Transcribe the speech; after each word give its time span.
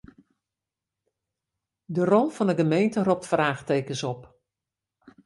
De 1.95 2.03
rol 2.13 2.27
fan 2.35 2.51
'e 2.51 2.55
gemeente 2.61 2.99
ropt 3.07 3.29
fraachtekens 3.31 4.03
op. 4.13 4.21